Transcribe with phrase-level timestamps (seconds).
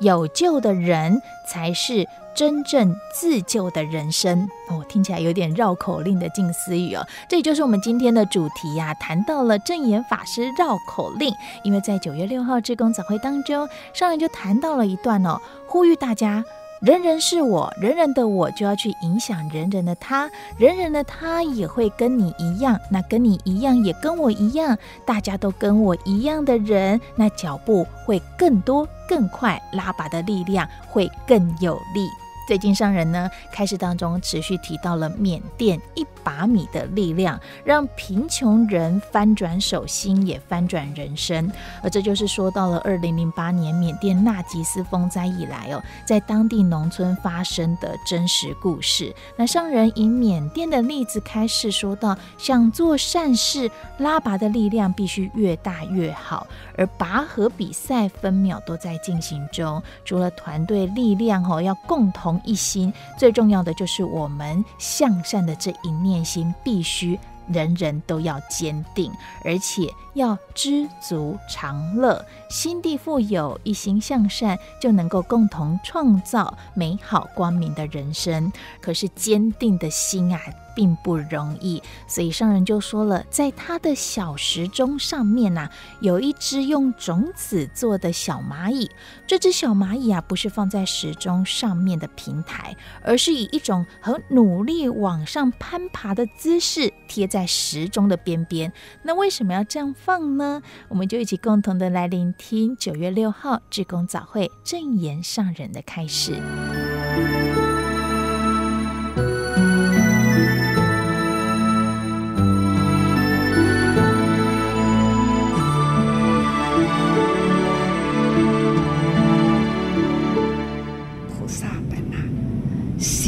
[0.00, 2.06] 有救的人才是。
[2.34, 7.04] 真正自救的人生哦，听起来有点绕口令的近思语哦。
[7.28, 11.34] 这也就是我们今天的主题呀、谈到了正言法师绕口令。
[11.64, 16.44] 因为在九月六号志工早会当中，上人就谈到了一段哦，呼吁大家。
[16.80, 32.08] 人人是我，人人的我就要去影响人人的他，人人的他也会跟你一样，那跟你一样也跟我一样，大家都跟我一样的人，那脚步会更多更快，拉拔的力量会更有力。
[32.46, 41.50] 最近商人呢，开始当中持续提到了缅甸一把米的力量，让贫穷人翻转手心，也翻转人生。
[41.82, 49.10] 而这就是说到了二零零八年缅甸纳吉斯风灾以来哦，在当地农村发生的真实故事。
[49.36, 56.46] 那上人以缅甸的例子开示说到，想做善事，拉拔的力量必须越大越好。
[56.76, 67.18] 而拔河比赛分秒都在进行中，除了团队力量哦，要共同一心，最重要的就是我们向善的这一念心必须。
[67.50, 69.10] 人人都要坚定，
[69.42, 78.52] 而且要知足常乐，心地富有，一心向善，就能够共同创造美好光明的人生。
[78.82, 80.38] 可是坚定的心啊，
[80.78, 81.82] 并不容易。
[82.06, 85.68] 所以上人就说了，在他的小时钟上面呐、
[85.98, 88.88] 有一只用种子做的小蚂蚁。
[89.26, 97.48] 这只小蚂蚁啊，不是放在时钟上面的平台，而是以一种很努力往上攀爬的姿势贴在。
[97.48, 98.70] 时钟的边边，
[99.02, 100.62] 那为什么要这样放呢？
[100.86, 106.36] 我们就一起共同的来聆听九月六号志工早会正言上人的开示。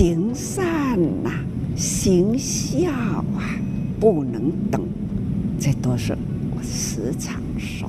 [0.01, 1.45] 行善呐、啊，
[1.77, 3.61] 行孝啊。
[4.01, 4.81] 不能等，
[5.61, 6.17] 这都是
[6.57, 7.87] 我时常说。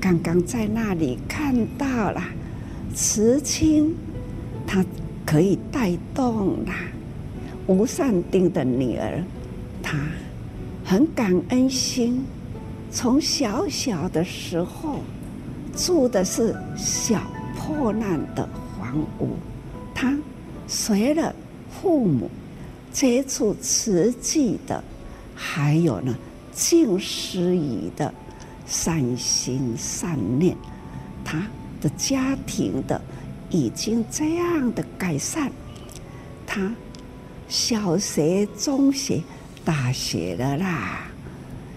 [0.00, 2.20] 刚刚在那里看到了
[2.92, 3.94] 慈亲，
[4.66, 4.84] 他
[5.24, 6.72] 可以带动了
[7.68, 9.22] 吴善丁的女儿，
[9.80, 9.96] 她
[10.84, 12.24] 很感恩心，
[12.90, 14.98] 从小小的时候
[15.76, 17.22] 住的是小
[17.56, 19.36] 破烂的房屋，
[19.94, 20.12] 她
[20.66, 21.34] 随了
[21.70, 22.30] 父母
[22.92, 24.82] 接触慈济的。
[25.38, 26.16] 还有呢，
[26.50, 28.12] 静思语的
[28.66, 30.56] 善心善念，
[31.22, 31.46] 他
[31.78, 32.98] 的家庭的
[33.50, 35.50] 已经这样的改善，
[36.46, 36.74] 他
[37.48, 39.22] 小学、中学、
[39.62, 41.00] 大学了啦，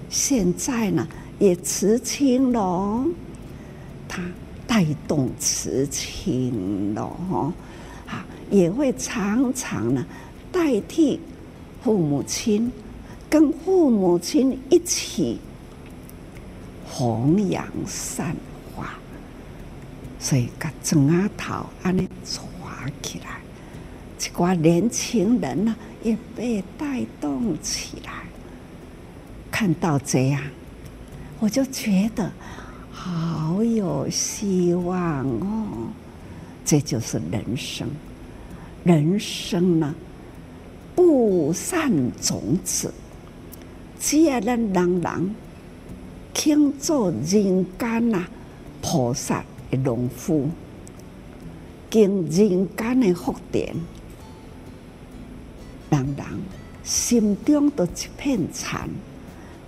[0.09, 1.05] 现在呢
[1.37, 3.05] 也辞亲了，
[4.07, 4.23] 他
[4.65, 7.53] 带动辞亲了哈，
[8.09, 10.05] 啊，也会常常呢
[10.51, 11.19] 代替
[11.83, 12.71] 父母亲。
[13.29, 15.39] 跟父母亲一起
[16.83, 18.35] 弘扬善
[18.75, 18.95] 法，
[20.19, 23.39] 所以把砖仔头安尼抓起来，
[24.19, 28.11] 一挂年轻人呢也被带动起来。
[29.51, 30.41] 看到这样，
[31.39, 32.31] 我就觉得
[32.91, 35.67] 好有希望哦。
[36.65, 37.87] 这就是人生，
[38.83, 39.93] 人生呢，
[40.95, 41.91] 布善
[42.21, 42.93] 种子。
[43.99, 45.35] 只要咱人人
[46.33, 48.25] 肯做人间呐
[48.81, 50.49] 菩萨的农夫，
[51.89, 53.75] 经人间的福田，
[55.89, 56.25] 人人
[56.83, 58.89] 心中都一片田，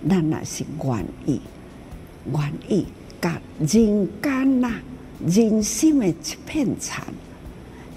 [0.08, 1.40] 咱也是愿意
[2.32, 2.86] 愿意
[3.20, 4.72] 甲人间呐
[5.26, 6.14] 人心的一
[6.46, 7.04] 片残，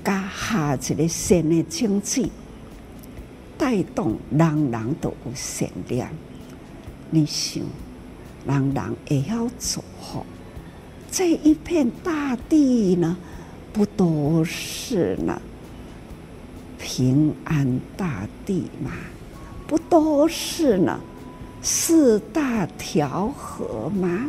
[0.06, 2.30] 加下一个善的种子，
[3.58, 6.08] 带动人人都有善良。
[7.10, 7.64] 你想，
[8.46, 10.24] 人人也要祝福
[11.10, 13.18] 这一片大地呢？
[13.74, 15.42] 不都是呢？
[16.78, 18.92] 平安大地吗，
[19.66, 21.00] 不都是呢？
[21.64, 24.28] 四大调和吗？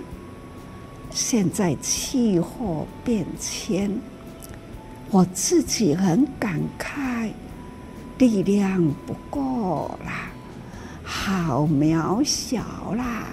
[1.11, 4.01] 现在气候变迁，
[5.11, 7.31] 我自己很感慨，
[8.19, 10.31] 力量不够啦，
[11.05, 13.25] 好渺小啦，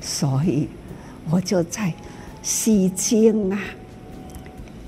[0.00, 0.68] 所以
[1.30, 1.92] 我就在
[2.42, 3.58] 西京啊，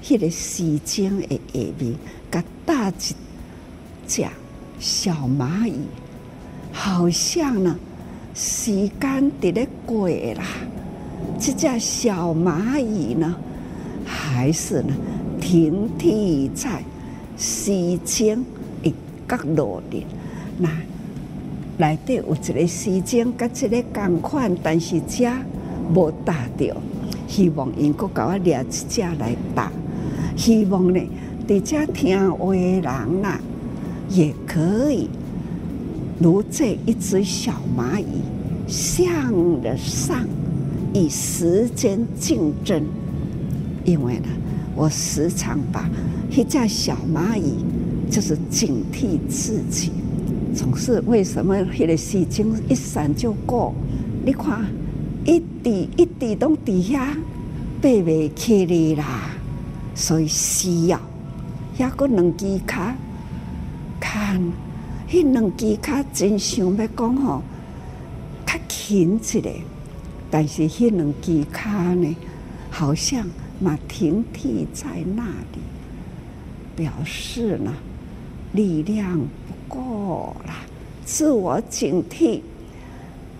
[0.08, 1.94] 那个西京的下面，
[2.30, 2.92] 给搭一
[4.06, 4.26] 只
[4.78, 5.86] 小蚂蚁，
[6.72, 7.76] 好像呢，
[8.34, 10.44] 时间在咧过啦。
[11.38, 13.36] 这只小蚂蚁呢，
[14.04, 14.94] 还是呢，
[15.40, 16.82] 停停在
[17.36, 18.44] 西京
[18.82, 18.92] 一
[19.26, 20.04] 角落里。
[20.58, 20.68] 那
[21.78, 25.30] 内底有一个西京，跟这个共款，但是这
[25.94, 26.76] 无打到。
[27.26, 29.70] 希望因阁给我掠一只来打。
[30.36, 31.00] 希望呢，
[31.46, 32.82] 在这听话的人
[33.22, 33.40] 呐、啊，
[34.08, 35.08] 也可以
[36.18, 38.22] 如这一只小蚂蚁
[38.66, 40.26] 向着上。
[40.94, 42.82] 以时间竞争，
[43.84, 44.28] 因为呢，
[44.78, 45.90] 我时常把
[46.30, 47.56] 一只小蚂蚁，
[48.08, 49.90] 就是警惕自己，
[50.54, 53.74] 总是为什么那个时间一闪就过？
[54.24, 54.64] 你看，
[55.24, 57.12] 一滴一滴都滴下，
[57.80, 59.30] 背不起来啦，
[59.96, 61.00] 所以需要，
[61.76, 62.94] 还阁两只脚，
[63.98, 64.40] 看，
[65.10, 67.42] 那两只脚真想要讲吼，
[68.46, 69.56] 较勤一点。
[70.30, 72.16] 但是那两只脚呢，
[72.70, 73.26] 好像
[73.60, 75.60] 嘛停替在那里，
[76.76, 77.74] 表示呢
[78.52, 80.54] 力量不够了，
[81.04, 82.40] 自我警惕，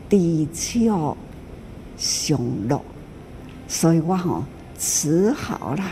[0.09, 1.17] 地球
[1.97, 2.39] 上
[2.69, 2.83] 落，
[3.67, 4.45] 所以我吼
[4.79, 5.91] 只好啦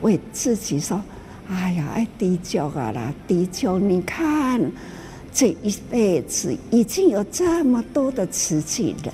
[0.00, 1.02] 为自己说：
[1.48, 4.60] 哎呀，哎，地球啊啦，地球，你看
[5.32, 9.12] 这一辈子已经有这么多的瓷器人。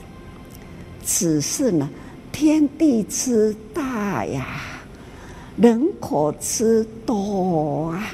[1.04, 1.88] 只是呢，
[2.40, 4.46] 天地之大呀，
[5.56, 8.12] 人口之多啊，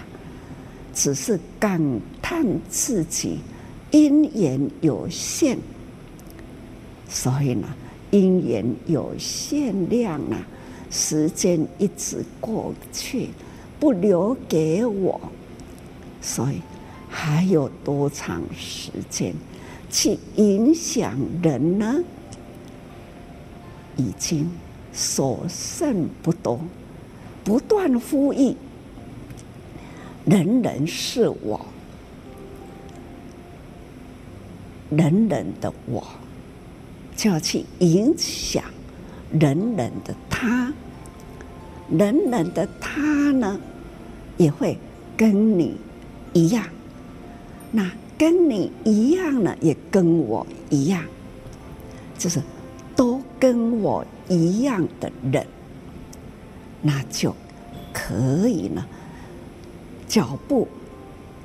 [0.94, 1.78] 只是感
[2.22, 3.40] 叹自己
[3.90, 5.58] 因缘有限，
[7.06, 7.68] 所以呢，
[8.12, 10.40] 因缘有限量啊，
[10.90, 13.28] 时间一直过去，
[13.78, 15.20] 不留给我，
[16.22, 16.62] 所以
[17.10, 19.34] 还有多长时间
[19.90, 22.02] 去影响人呢？
[23.96, 24.50] 已经
[24.92, 26.60] 所剩不多，
[27.44, 28.54] 不断呼吁，
[30.24, 31.60] 人人是我，
[34.90, 36.04] 人人的我，
[37.16, 38.64] 就要去影响
[39.32, 40.72] 人人的他，
[41.90, 43.00] 人人的他
[43.32, 43.60] 呢，
[44.36, 44.78] 也会
[45.16, 45.76] 跟你
[46.32, 46.64] 一样，
[47.72, 51.02] 那跟你一样呢，也跟我一样，
[52.18, 52.40] 就是。
[52.96, 55.46] 都跟我一样的人，
[56.82, 57.34] 那就
[57.92, 58.84] 可以呢，
[60.06, 60.68] 脚步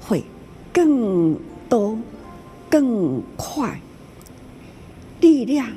[0.02, 0.24] 会
[0.72, 1.38] 更
[1.68, 1.98] 多、
[2.70, 3.80] 更快，
[5.22, 5.68] 力量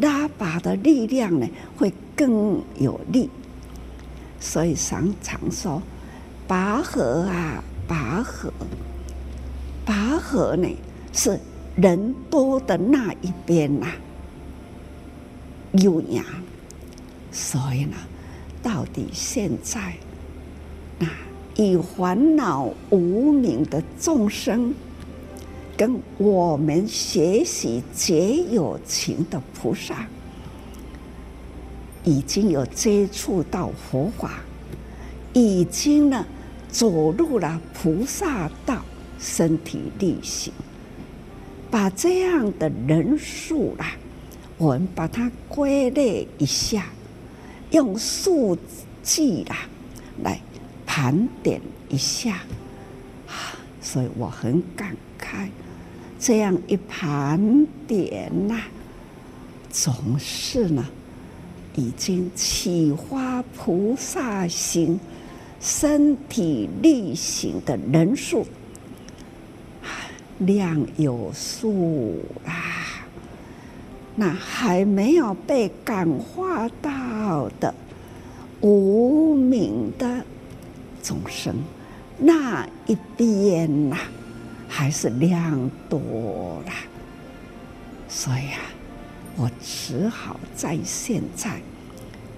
[0.00, 3.28] 拉拔的力量呢会更有力。
[4.38, 5.82] 所以常常说，
[6.46, 8.52] 拔河啊，拔河，
[9.84, 10.68] 拔河呢
[11.12, 11.40] 是
[11.74, 13.96] 人多的那一边呐、啊。
[15.78, 16.24] 有呀，
[17.32, 17.96] 所以呢，
[18.62, 19.94] 到底现在，
[20.98, 21.08] 那
[21.56, 24.74] 以烦恼无明的众生，
[25.76, 30.06] 跟我们学习结有情的菩萨，
[32.04, 34.40] 已经有接触到佛法，
[35.32, 36.24] 已经呢
[36.70, 38.82] 走入了菩萨道，
[39.18, 40.52] 身体力行，
[41.70, 43.96] 把这样的人数啦。
[44.58, 46.86] 我们把它归类一下，
[47.72, 48.56] 用数
[49.02, 49.56] 据啦
[50.22, 50.40] 来
[50.86, 51.60] 盘点
[51.90, 52.40] 一下，
[53.82, 55.48] 所以我很感慨。
[56.18, 58.62] 这样一盘点呐，
[59.70, 60.86] 总是呢，
[61.74, 64.98] 已经启发菩萨行、
[65.60, 68.46] 身体力行的人数，
[70.38, 72.65] 量有数啊。
[74.16, 77.72] 那还没有被感化到的
[78.62, 80.24] 无名的
[81.02, 81.54] 众生
[82.18, 83.96] 那一边呐、
[84.66, 86.00] 还是量多
[86.64, 86.72] 了，
[88.08, 88.60] 所以啊，
[89.36, 91.60] 我只好在现在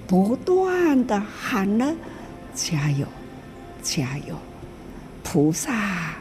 [0.06, 1.94] 不断的喊了：
[2.54, 3.06] 加油，
[3.80, 4.34] 加油！
[5.22, 6.16] 菩萨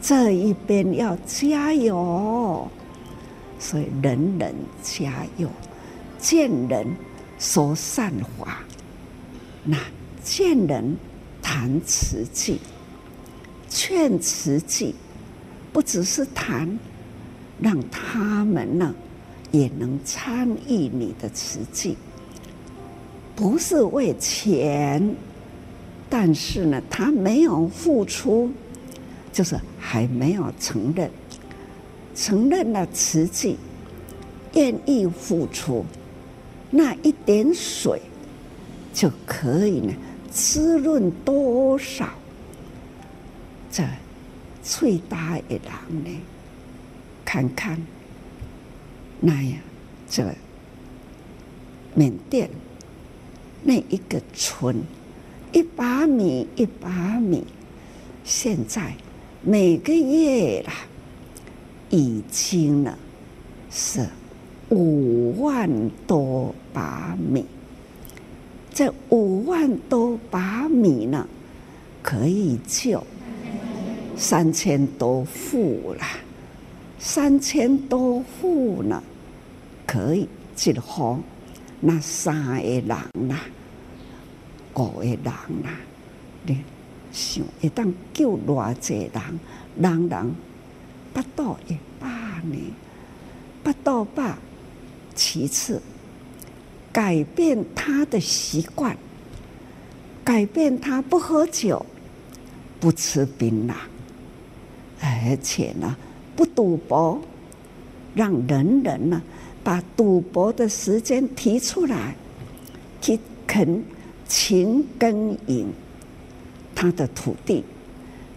[0.00, 2.70] 这一边要加油，
[3.62, 4.52] 所以人人
[4.82, 5.48] 加油，
[6.18, 6.84] 见人
[7.38, 8.58] 说善话，
[9.62, 9.78] 那
[10.20, 10.96] 见人
[11.40, 12.58] 谈慈济。
[13.68, 14.96] 劝慈济，
[15.72, 16.78] 不只是谈，
[17.60, 18.92] 让他们呢
[19.52, 21.96] 也能参与你的慈济，
[23.34, 25.14] 不是为钱，
[26.10, 28.52] 但是呢，他没有付出，
[29.32, 31.10] 就是还没有承认，
[32.14, 33.56] 承认了慈济，
[34.54, 35.84] 愿意付出，
[36.70, 38.00] 那一点水
[38.92, 39.92] 就可以呢
[40.30, 42.08] 滋润多少。
[43.70, 43.82] 这
[44.62, 46.20] 最大的人呢？
[47.24, 47.80] 看看
[49.20, 49.58] 那样，
[50.08, 50.24] 这
[51.94, 52.50] 缅甸
[53.62, 54.82] 那一个村，
[55.52, 56.90] 一把米一把
[57.20, 57.44] 米，
[58.24, 58.94] 现在
[59.42, 60.72] 每个月啦，
[61.92, 62.98] 已经呢
[63.70, 64.08] 是
[64.70, 65.70] 五万
[66.06, 67.44] 多把米。
[68.72, 71.28] 这五万多把米呢，
[72.02, 73.04] 可以救。
[74.16, 76.04] 三千多户了，
[76.98, 79.02] 三千多户呢，
[79.86, 81.18] 可以一户
[81.80, 82.88] 那三个人
[83.28, 83.36] 呐，
[84.74, 85.68] 五个人呐，
[86.46, 86.62] 你
[87.12, 89.40] 想一旦救偌济人，
[89.76, 90.34] 人人
[91.12, 92.08] 不到一百
[92.44, 92.56] 呢，
[93.62, 94.36] 不到百。
[95.14, 95.80] 其次，
[96.90, 98.96] 改变他的习惯，
[100.24, 101.84] 改变他不喝酒，
[102.80, 103.74] 不吃槟榔。
[105.00, 105.94] 而且呢，
[106.34, 107.20] 不赌博，
[108.14, 109.20] 让人人呢
[109.62, 112.16] 把赌博的时间提出来，
[113.02, 113.84] 去肯
[114.26, 115.66] 勤耕耘
[116.74, 117.62] 他的土地，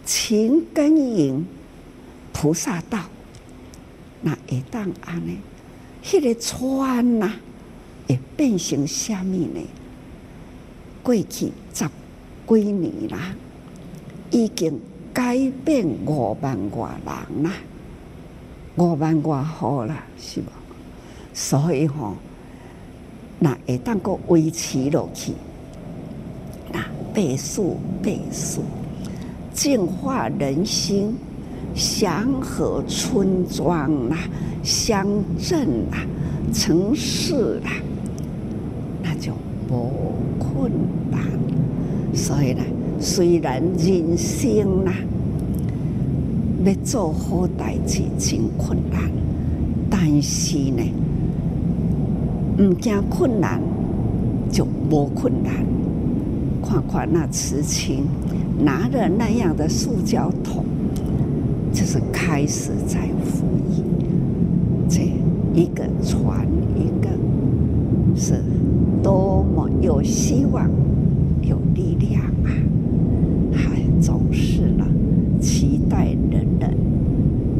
[0.04, 1.46] 勤耕耘
[2.38, 2.98] 菩萨道。
[4.20, 5.32] 那会当安呢，
[6.12, 7.32] 那个村呐，
[8.08, 9.60] 也变成虾米呢？
[11.02, 11.88] 过去十
[12.46, 13.34] 几年啦，
[14.30, 14.78] 已经。
[15.16, 17.50] 改变五万多人啦，
[18.76, 20.52] 五万多户啦，是吧？
[21.32, 22.16] 所以吼、
[23.38, 25.32] 那会当个维持落去，
[26.70, 28.62] 那倍数倍数，
[29.54, 31.16] 净化人心，
[31.76, 34.16] 祥和村庄啦、
[34.64, 35.06] 乡
[35.38, 35.98] 镇啦、
[36.52, 37.70] 城市啦，
[39.02, 39.32] 那就
[39.68, 39.92] 不
[40.38, 40.72] 困
[41.10, 41.20] 难。
[42.12, 42.62] 所以呢。
[42.98, 44.90] 虽然人生呐，
[46.64, 49.02] 要做好代志真困难，
[49.90, 50.82] 但是呢，
[52.58, 53.60] 唔惊困难
[54.50, 55.52] 就无困难。
[56.64, 58.06] 看看那慈情
[58.64, 60.64] 拿着那样的塑胶桶，
[61.76, 63.84] 就是开始在服役，
[64.88, 65.02] 这
[65.54, 67.10] 一个传一个，
[68.18, 68.42] 是
[69.02, 70.70] 多么有希望，
[71.42, 72.50] 有力量啊！
[73.52, 74.86] 还总是呢，
[75.38, 76.74] 期待人人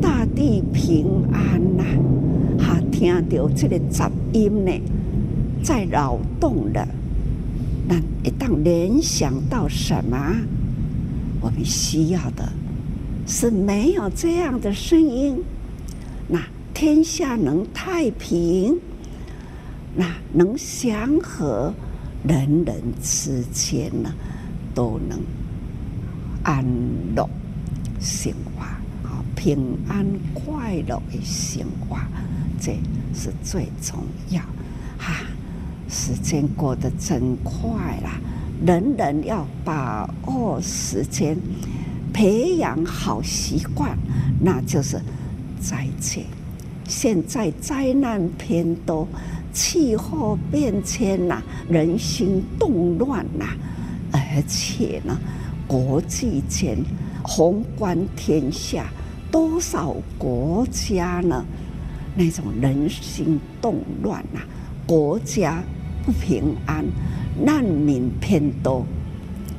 [0.00, 1.84] 大地平安呐、
[2.58, 2.80] 啊！
[2.80, 4.72] 哈，听到这个杂音呢，
[5.62, 6.88] 在扰动的，
[7.86, 10.16] 那一旦联想到什么？
[11.42, 12.48] 我们需要的
[13.26, 15.42] 是没有这样的声音，
[16.28, 16.40] 那
[16.72, 18.78] 天下能太平，
[19.94, 21.74] 那能祥和，
[22.22, 24.14] 人人之间呢
[24.74, 25.18] 都能。
[26.48, 26.64] 安
[27.16, 27.28] 乐
[27.98, 31.96] 生活，啊，平安快乐的生活，
[32.60, 32.78] 这
[33.12, 34.40] 是最重要。
[34.96, 35.26] 哈，
[35.88, 38.20] 时间过得真快啦！
[38.64, 41.36] 人人要把握时间，
[42.16, 43.94] 培养好习惯，
[44.40, 44.98] 那就是
[45.60, 46.24] 再见。
[46.88, 49.06] 现在灾难偏多，
[49.52, 53.44] 气候变迁呐，人心动乱呐，
[54.12, 55.14] 而且呢。
[55.68, 56.78] 国际间
[57.22, 58.86] 宏观天下，
[59.30, 61.44] 多少国家呢？
[62.14, 64.40] 那种人心动乱啊，
[64.86, 65.62] 国家
[66.04, 66.82] 不平安，
[67.44, 68.86] 难民偏多，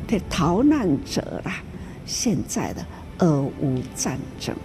[0.07, 1.61] 这逃难者啦。
[2.07, 2.83] 现在的
[3.19, 4.55] 俄乌战争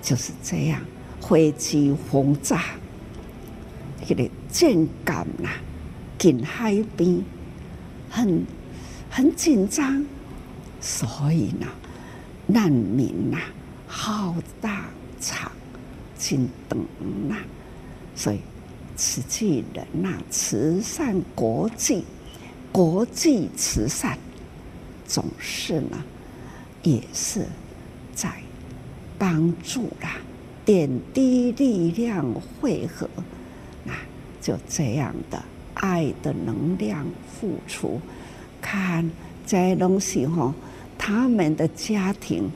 [0.00, 0.80] 就是这样，
[1.20, 2.62] 飞机轰炸，
[4.06, 5.48] 这个舰舰呐，
[6.18, 7.24] 近海边
[8.08, 8.44] 很
[9.10, 10.04] 很紧张。
[10.80, 11.66] 所以呢，
[12.46, 13.38] 难民呐，
[13.86, 14.88] 好大
[15.20, 15.52] 场，
[16.18, 16.78] 真长
[17.28, 17.36] 呐，
[18.14, 18.40] 所以
[18.96, 22.04] 慈济人呐，慈善国际，
[22.72, 24.18] 国际慈善，
[25.06, 26.02] 总是呢，
[26.82, 27.46] 也是
[28.14, 28.32] 在
[29.18, 30.16] 帮助啦，
[30.64, 32.24] 点滴力量
[32.60, 33.08] 汇合，
[33.84, 33.92] 那
[34.40, 35.42] 就这样的
[35.74, 38.00] 爱的能量付出，
[38.60, 39.10] 看
[39.46, 40.54] 这些东西哈。
[40.96, 42.50] 他们的家庭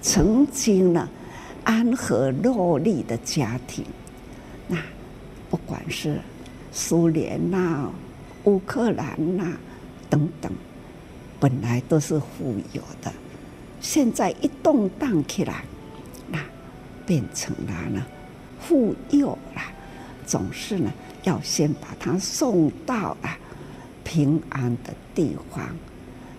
[0.00, 1.08] 曾经呢，
[1.64, 3.84] 安和乐利的家庭，
[4.68, 4.76] 那
[5.50, 6.20] 不管是
[6.72, 7.90] 苏联呐、
[8.44, 9.52] 乌克兰呐
[10.08, 10.52] 等等，
[11.40, 13.12] 本来都是富有的，
[13.80, 15.64] 现在一动荡起来，
[16.30, 16.38] 那
[17.06, 18.04] 变成了呢
[18.60, 19.62] 富有了，
[20.26, 20.92] 总是呢
[21.22, 23.38] 要先把他送到啊
[24.04, 25.64] 平安的地方。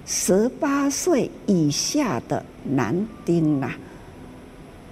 [0.05, 3.71] 十八岁以下的男丁呐，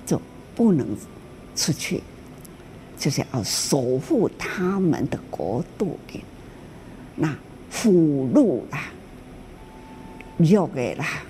[0.06, 0.22] 就
[0.56, 0.88] 不能
[1.56, 2.04] 出去，
[2.98, 6.24] 就是要守护他们的国度的。
[7.16, 7.36] 那
[7.70, 8.84] 俘虏啦、
[10.38, 11.24] 弱的啦、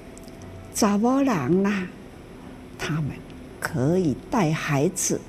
[0.79, 1.87] 查某人啦，
[2.77, 3.05] 他们
[3.59, 5.19] 可以带孩子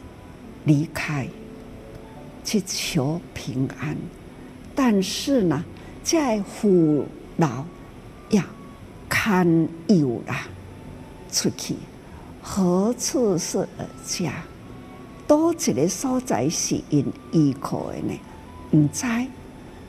[0.67, 1.26] 离开，
[2.45, 3.97] 去求平安。
[4.75, 5.64] 但是呢，
[6.05, 7.07] 在俘
[7.38, 7.64] 虏。
[8.28, 8.45] 要
[9.09, 10.47] 堪忧啦，
[11.33, 11.76] 出去
[12.43, 14.31] 何处是儿家？
[15.26, 18.12] 多一个所在是因依靠的呢？
[18.73, 19.07] 唔知，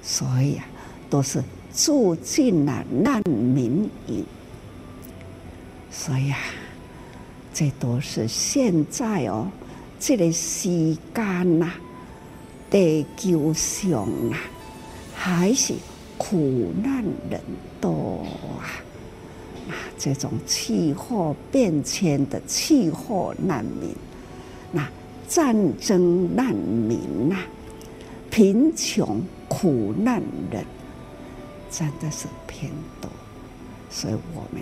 [0.01, 0.65] 所以啊，
[1.09, 4.23] 都是住进了难民营。
[5.91, 6.37] 所以啊，
[7.53, 9.47] 这都是现在哦，
[9.99, 10.69] 这个时
[11.13, 11.71] 间呐，
[12.69, 14.37] 地球上啊，
[15.15, 15.73] 还是。
[16.21, 17.41] 苦难人
[17.79, 18.25] 多
[18.59, 18.67] 啊！
[19.69, 23.95] 啊，这种气候变迁的气候难民，
[24.73, 24.85] 那
[25.29, 27.37] 战争难民呐，
[28.29, 30.21] 贫穷苦难
[30.51, 30.65] 人，
[31.71, 33.09] 真的是偏多，
[33.89, 34.61] 所以我们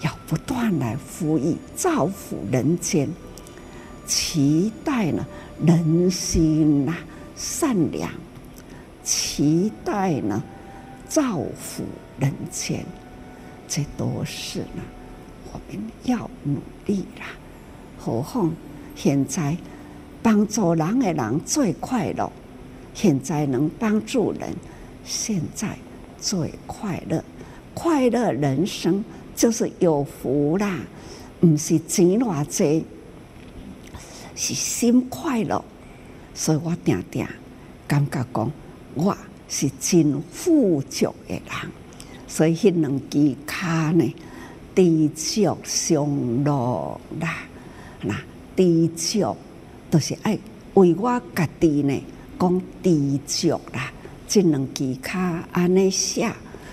[0.00, 3.08] 要不断来呼吁造福人间，
[4.06, 5.26] 期待呢
[5.64, 6.96] 人心呐
[7.36, 8.10] 善良，
[9.02, 10.42] 期待呢。
[11.06, 11.84] 造福
[12.18, 12.84] 人间，
[13.68, 14.82] 这都是呢，
[15.52, 17.26] 我们要努力啦。
[17.96, 18.52] 何况
[18.96, 19.56] 现在
[20.22, 22.32] 帮助人的人最快乐，
[22.94, 24.56] 现在能帮助人，
[25.04, 25.76] 现在
[26.18, 27.22] 最快乐。
[27.74, 30.78] 快乐人生就是有福啦，
[31.40, 32.84] 不是钱偌济，
[34.34, 35.64] 是心快乐。
[36.34, 37.26] 所以我定定
[37.86, 38.52] 感觉讲
[38.94, 39.16] 我。
[39.46, 41.42] 是真富足的人，
[42.26, 44.14] 所以迄两支卡呢，
[44.74, 47.36] 知足常乐啦。
[48.00, 48.16] 那
[48.56, 49.36] 知足
[49.90, 50.36] 都是爱
[50.72, 52.02] 为我家己呢
[52.40, 53.92] 讲知足啦。
[54.26, 56.28] 这两支卡安尼写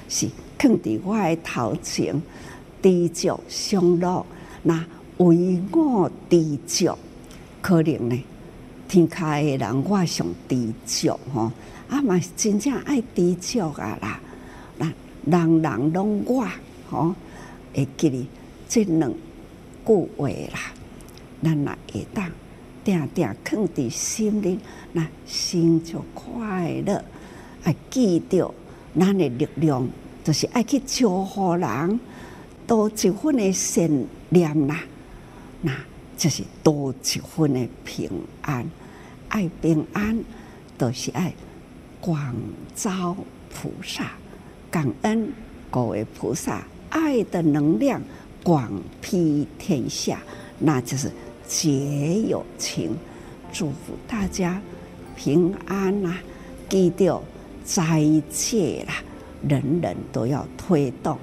[0.07, 2.19] 是放伫我的头前，
[2.81, 4.25] 知足常乐。
[4.63, 4.85] 那
[5.17, 6.97] 为我知足，
[7.61, 8.23] 可能呢
[8.87, 11.51] 天下的人我上知足吼。
[11.89, 14.19] 啊嘛是真正爱知足啊啦！
[14.77, 14.93] 人
[15.25, 16.47] 人人拢我
[16.89, 17.13] 吼，
[17.73, 18.25] 会记哩
[18.69, 19.13] 这两
[19.85, 20.73] 句话啦。
[21.43, 22.31] 咱若会当
[22.83, 24.59] 定定放伫心里，
[24.93, 27.03] 那心就快乐。
[27.63, 28.53] 爱记着
[28.97, 29.87] 咱诶力量，
[30.23, 31.99] 就是爱去祝福人，
[32.71, 34.79] 多一分的善念啦。
[35.59, 35.75] 那
[36.17, 38.09] 就是多一分的平
[38.43, 38.65] 安。
[39.27, 40.23] 爱平安，
[40.77, 41.33] 都是爱。
[41.99, 42.33] 广
[42.73, 43.13] 招
[43.53, 44.13] 菩萨，
[44.71, 45.29] 感恩
[45.69, 48.01] 各位菩萨，爱的能量
[48.41, 50.21] 广披天下，
[50.57, 51.11] 那就是
[51.45, 52.95] 结有情。
[53.51, 54.61] 祝福大家
[55.17, 56.23] 平安啦、啊！
[56.69, 57.21] 记得
[57.65, 59.03] 斋戒啦，
[59.45, 61.17] 人人都要推动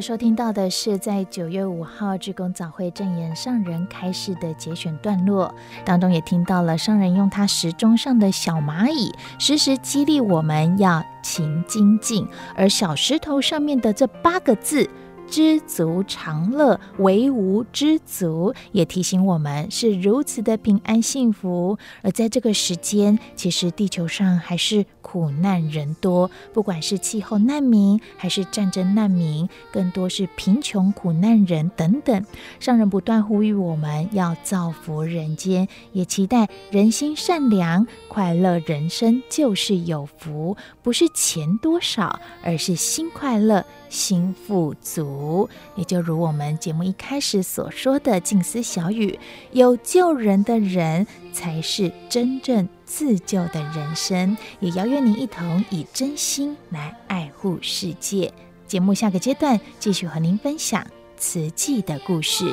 [0.00, 5.52] 收听到的是在九月五号志公早会证言上人开示的节选段落
[5.84, 14.88] 当中，也听到了上人用他时钟上的小蚂蚁，时时激励我们要勤精进，而小石头上面的这八个字。
[15.30, 21.78] 知足常乐，唯吾知足，也提醒我们是如此的平安幸福。
[22.02, 32.24] 而在这个时间，其实地球上还是苦难人多，不管是气候难民，还是战争难民，更多是贫穷苦难人等等。
[32.58, 43.64] 上人不断呼吁我们要造福人间，也期待人心善良，快乐人生就是有福，不是钱多少，而是心快乐。
[43.88, 49.18] 心富足，也就如我们节目一开始所说的静思小语：
[49.52, 54.36] 有救人的人，才是真正自救的人生。
[54.60, 58.32] 也邀约您一同以真心来爱护世界。
[58.66, 62.44] 节目下个阶段继续和您分享慈济的故事。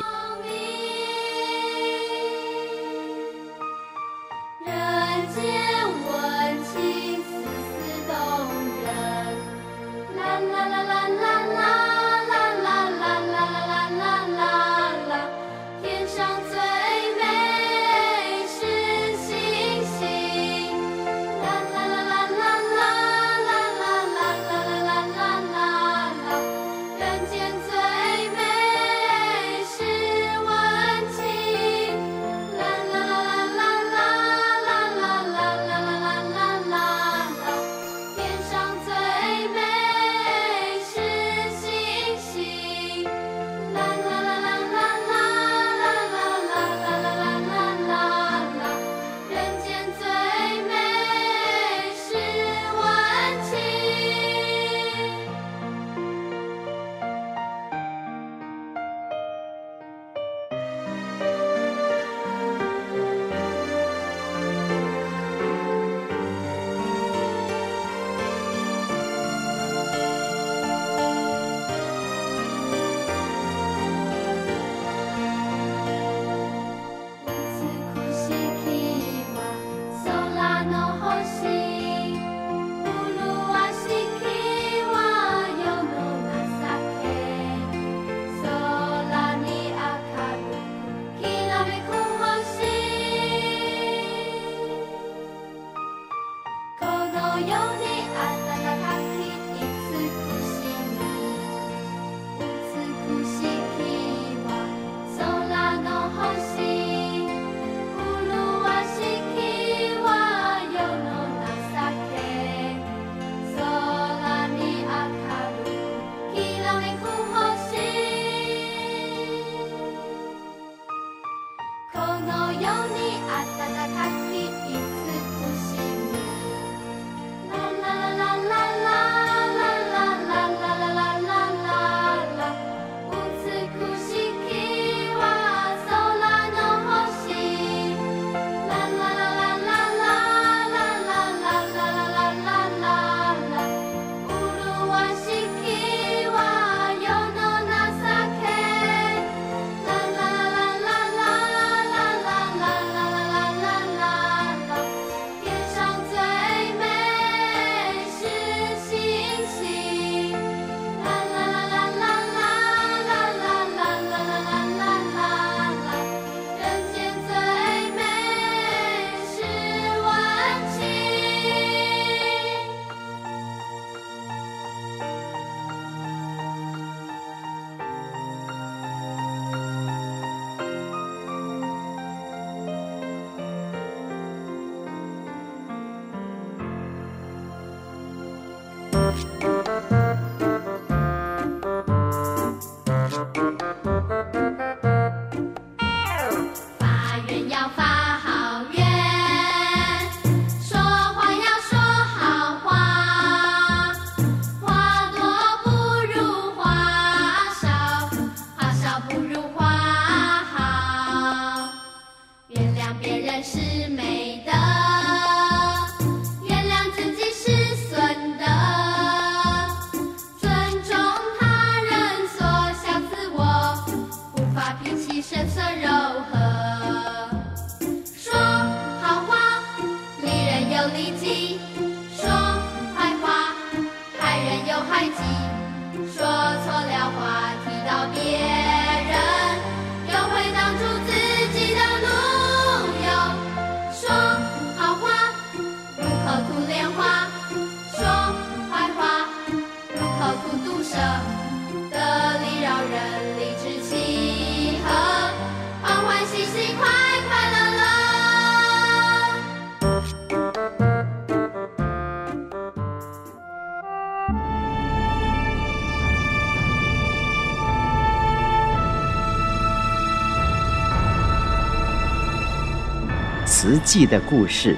[273.97, 274.75] 记的故事，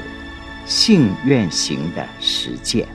[0.68, 2.88] 信愿行的实践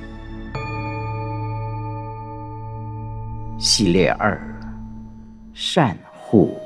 [3.58, 4.40] 系列二：
[5.52, 6.56] 善护。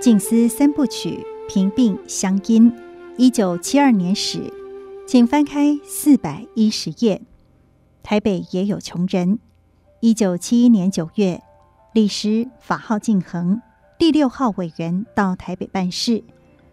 [0.00, 2.72] 静思三部曲，平病相因。
[3.16, 4.38] 一九七二年始，
[5.08, 7.22] 请翻开四百一十页。
[8.04, 9.40] 台北也有穷人。
[9.98, 11.42] 一九七一年九月，
[11.92, 13.60] 李石法号净恒，
[13.98, 16.24] 第六号委员到台北办事，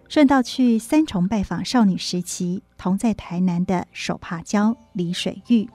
[0.07, 5.69] 顺道去三重拜访少女时期同在台南的手帕交李水玉。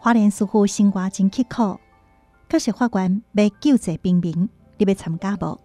[0.00, 1.78] 花莲似乎生活真刻苦，
[2.48, 5.60] 可是法官要救济平民，你要参加不？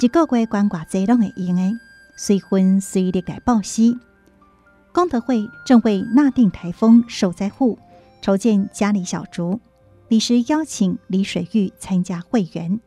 [0.00, 1.78] 一个月捐偌济拢会用的，
[2.16, 3.94] 随分随力来报喜。
[4.90, 7.78] 功德会正为纳定台风受灾户
[8.22, 9.60] 筹建家里小竹，
[10.08, 12.80] 李石邀请李水玉参加会员。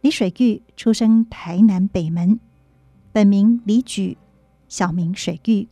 [0.00, 2.38] 李水玉出生台南北门，
[3.12, 4.16] 本名李举，
[4.68, 5.68] 小名水玉。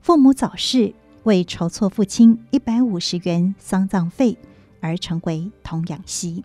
[0.00, 4.38] 父母早逝，为筹措父亲一百五十元丧葬费
[4.80, 6.44] 而成为童养媳。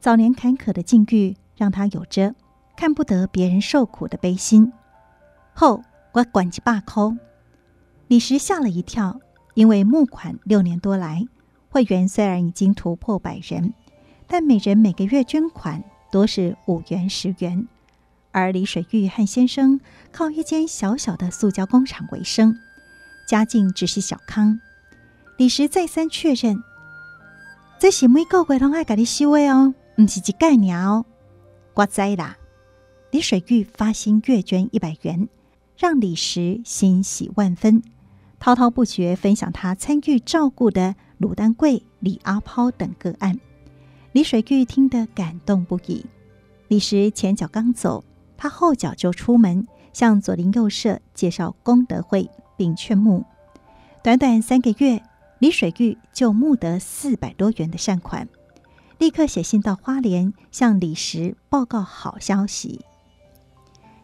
[0.00, 2.34] 早年坎坷的境遇让他有着。
[2.76, 4.72] 看不得别人受苦的悲心，
[5.52, 7.16] 后我管几罢抠。
[8.08, 9.20] 李石吓了一跳，
[9.54, 11.24] 因为募款六年多来，
[11.74, 13.74] 会员虽然已经突破百人，
[14.28, 17.66] 但每人每个月捐款多是五元十元，
[18.30, 19.80] 而李水玉和先生
[20.12, 22.54] 靠一间小小的塑胶工厂为生，
[23.26, 24.60] 家境只是小康。
[25.36, 26.62] 李石再三确认，
[27.80, 31.04] 这是每个月拢爱给你收的哦，不是一概念哦，
[31.74, 32.36] 我知啦。
[33.10, 35.28] 李水玉发心月捐一百元，
[35.76, 37.82] 让李石欣喜万分，
[38.38, 43.40] 滔滔不绝分享他参与照顾的鲁丹贵、李阿抛等个案。
[44.12, 46.04] 李水玉听得感动不已。
[46.68, 48.04] 李石前脚刚走，
[48.36, 53.24] 他后脚就出门，向左邻右舍介绍功德会，并劝募。
[54.02, 55.02] 短短三个月，
[55.38, 58.28] 李水玉就募得四百多元的善款，
[58.98, 62.82] 立刻写信到花莲，向李石报告好消息。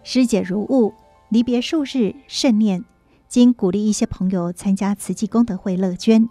[0.02, 0.94] 师姐如晤，
[1.28, 2.83] 离别数日，甚念，
[3.28, 6.26] 经鼓励一些朋友参加慈济功德会乐捐。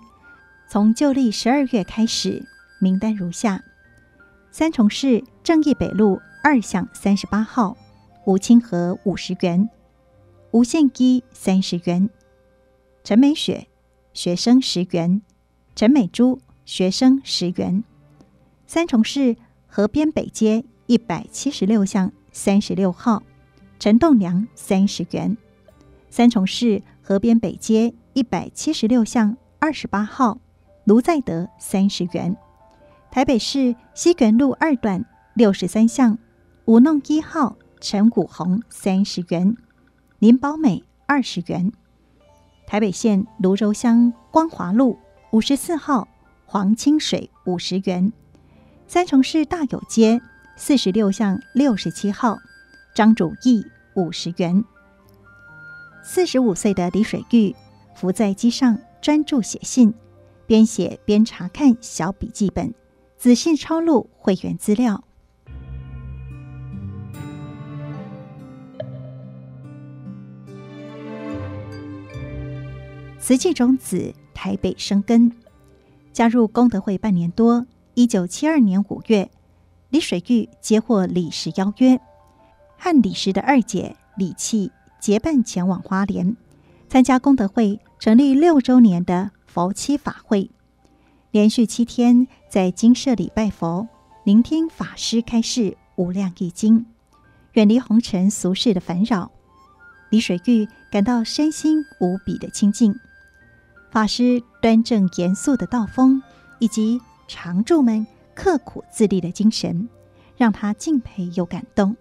[0.71, 2.45] 从旧历十二月开始，
[2.79, 3.63] 名单如下：
[4.51, 7.75] 三重市正义北路二巷三十八号
[8.25, 9.67] 吴清和五十元，
[10.51, 12.08] 吴宪基三十元，
[13.03, 13.67] 陈美雪
[14.13, 15.23] 学生十元，
[15.75, 17.84] 陈美珠学生十元。
[18.67, 23.23] 三重市河边北街一百七十六巷三十六号。
[23.79, 25.36] 陈栋梁三十元，
[26.12, 30.38] 三重市河边北街一百七十六巷二十八号
[30.89, 32.36] 卢在德三十元，
[33.12, 36.17] 台北市西园路二段六十三巷
[36.65, 39.56] 五弄一号陈古红三十元，
[40.17, 41.71] 林宝美二十元，
[42.65, 44.97] 台北县芦洲乡光华路
[45.32, 46.08] 五十四号
[46.47, 48.12] 黄清水五十元，
[48.88, 50.19] 三重市大有街
[50.56, 52.39] 四十六巷六十七号。
[52.95, 54.65] 张主义五十元。
[56.04, 57.56] 四十五岁的李水玉
[57.93, 59.93] 伏在机上专注写信，
[60.50, 62.74] 边写边查看小笔记本，
[63.18, 65.04] 仔细抄录会员资料。
[73.20, 75.32] 慈济种子台北生根，
[76.12, 77.68] 加入功德会半年多。
[77.94, 79.30] 一九七二年五月，
[79.92, 82.02] 李水玉接获李石邀约。
[82.76, 86.36] 和李石的二姐李器结伴前往花莲，
[86.88, 90.52] 参加功德会成立六周年的佛七法会，
[91.32, 93.88] 连续七天在精舍里拜佛，
[94.24, 96.86] 聆听法师开示无量义经，
[97.54, 99.32] 远离红尘俗世的烦扰。
[100.12, 102.94] 李水玉感到身心无比的清净，
[103.90, 106.22] 法师端正严肃的道风，
[106.60, 109.90] 以及常住们刻苦自立的精神，
[110.38, 111.96] 让他敬佩又感动。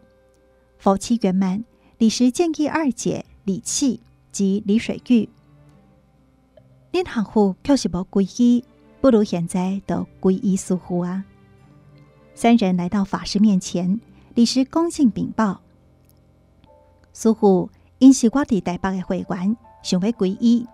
[0.76, 1.64] 佛七圆满，
[1.96, 5.26] 李石建议二姐李器及李水玉
[6.92, 8.64] ：“恁行户确实无皈依，
[9.00, 11.24] 不如现在都皈依师父啊。”
[12.34, 14.00] 三人来到法师面前，
[14.34, 15.60] 李时恭敬禀报
[17.12, 20.66] ：“师父，因是我伫台北的会员，想要皈依。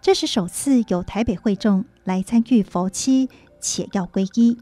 [0.00, 3.28] 这是首次有台北会众来参与佛七，
[3.60, 4.58] 且要皈依，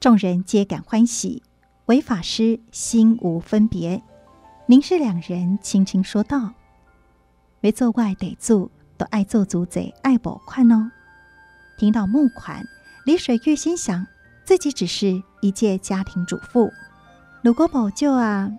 [0.00, 1.42] 众人皆感欢喜。”
[1.86, 4.02] 唯法师心无分别，
[4.64, 6.54] 凝视两人，轻轻说道
[7.60, 10.90] ：“没做外得做，都爱做主贼，爱补款哦。”
[11.76, 12.64] 听到募款，
[13.04, 14.06] 李水玉心想，
[14.44, 16.70] 自己只是一介家庭主妇。
[17.42, 18.50] 如果无救啊，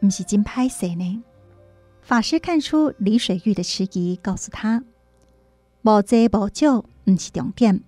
[0.00, 1.22] 不是真歹势呢。
[2.00, 4.84] 法师看出李水玉的迟疑，告诉他：
[5.82, 7.82] 无济无救，不是重点，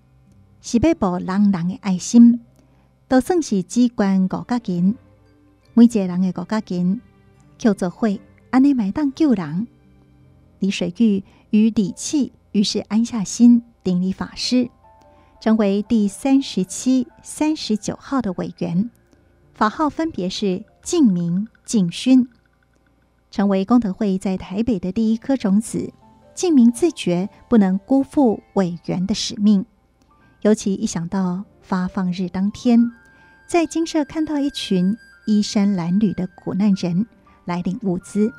[0.61, 2.41] 是要报人人的爱心，
[3.07, 4.97] 都算是机关五角银。
[5.75, 7.01] 每一个人的五角银，
[7.57, 8.09] 叫做伙，
[8.51, 9.67] 安尼买当救人。
[10.59, 11.23] 李水玉
[11.57, 14.69] 与底气于是安下心，顶礼法师，
[15.41, 18.91] 成为第三十七、三十九号的委员。
[19.55, 22.29] 法号分别是静明、静勋，
[23.31, 25.95] 成为功德会在台北的第一颗种子。
[26.35, 29.65] 静明自觉不能辜负委员的使命，
[30.43, 32.93] 尤其一想到发放日当天，
[33.49, 34.95] 在精舍看到一群
[35.27, 37.07] 衣衫褴褛的苦难人
[37.47, 38.31] 来领物资，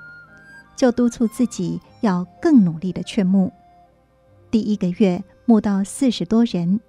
[0.75, 3.51] 就督促自己要更努力的劝募。
[4.49, 6.79] 第一个月募到四十多人，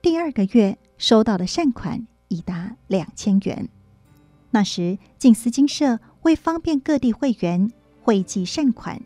[0.00, 2.06] 第二个月收到的善款。
[2.32, 3.68] 已达两千元。
[4.50, 9.02] 那时，静思金社为方便各地会员汇集善款，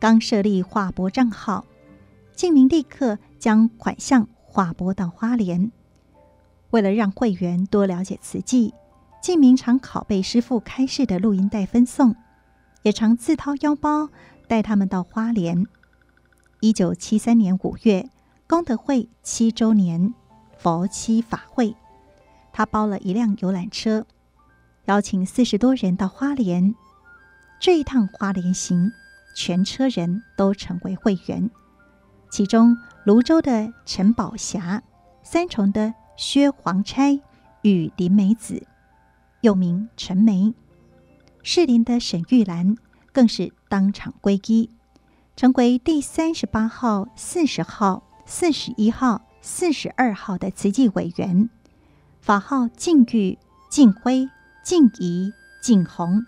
[0.00, 1.64] 刚设立划拨账号，
[2.34, 5.70] 静明立刻将款项划拨到花莲。
[6.70, 8.74] 为了让会员多了解慈济，
[9.22, 12.16] 静明常拷贝师父开示的录音带分送，
[12.82, 14.08] 也常自掏腰包
[14.48, 15.66] 带他们到花莲。
[16.60, 18.08] 一九七三年五月，
[18.48, 20.14] 功德会七周年
[20.58, 21.74] 佛七法会。
[22.52, 24.06] 他包了一辆游览车，
[24.86, 26.74] 邀请四十多人到花莲。
[27.60, 28.90] 这一趟花莲行，
[29.34, 31.50] 全车人都成为会员。
[32.30, 34.82] 其中，泸州的陈宝霞、
[35.22, 37.20] 三重的薛黄钗
[37.62, 38.66] 与林梅子，
[39.42, 40.54] 又名陈梅；
[41.42, 42.76] 士林的沈玉兰
[43.16, 44.68] 更是当场皈依，
[45.36, 51.48] 成为第三十八号、四十号、四十一号、四十二号的慈济委员。
[52.20, 53.38] 法号净玉、
[53.70, 54.28] 净辉、
[54.62, 56.26] 净仪、净红，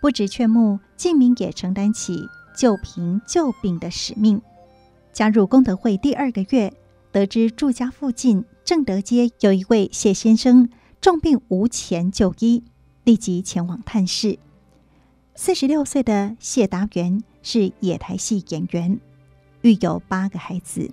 [0.00, 2.26] 不止劝募，净明也承担起
[2.56, 4.40] 救贫救病的使命。
[5.12, 6.72] 加入功德会第二个月，
[7.10, 10.70] 得知住家附近正德街有一位谢先生
[11.02, 12.64] 重病无钱就医，
[13.04, 14.38] 立即前往探视。
[15.34, 19.00] 四十六岁的谢达元是野台戏演员，
[19.62, 20.90] 育有八个孩子，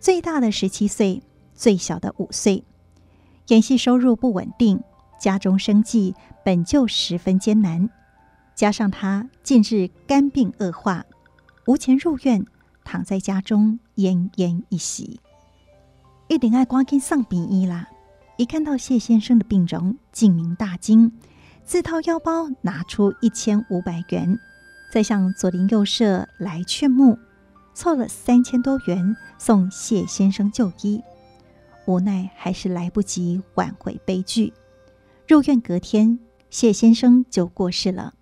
[0.00, 1.22] 最大的十七岁，
[1.54, 2.64] 最小的五岁。
[3.46, 4.82] 演戏收入不稳定，
[5.20, 7.88] 家中生计本就十分艰难，
[8.56, 11.06] 加上他近日肝病恶化，
[11.66, 12.44] 无钱入院，
[12.84, 15.20] 躺在家中奄奄一息。
[16.26, 17.88] 一定爱赶紧送病医啦！
[18.36, 21.12] 一看到谢先生的病容，净明大惊，
[21.66, 24.38] 自掏腰包拿出一千五百元，
[24.92, 27.18] 再向左邻右舍来劝募，
[27.74, 31.02] 凑了三千多元送谢先生就医。
[31.84, 34.52] 无奈还是来不及挽回悲剧，
[35.26, 38.14] 入院隔天，谢先生就过世了。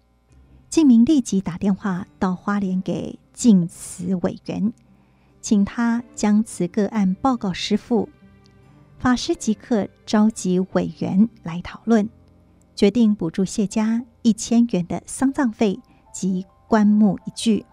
[0.71, 4.73] 净明立即打电话到花莲给净慈委员，
[5.43, 8.09] 请他将此个案报告师父。
[8.99, 12.09] 法师即刻召集委员来讨论，
[12.75, 15.79] 决定补助谢家一千元的丧葬费
[16.13, 17.65] 及棺木一具，